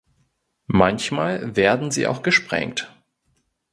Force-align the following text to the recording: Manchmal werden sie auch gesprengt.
Manchmal 0.65 1.55
werden 1.55 1.91
sie 1.91 2.07
auch 2.07 2.23
gesprengt. 2.23 2.89